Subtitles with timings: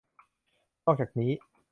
[0.85, 1.31] นอกจากนี้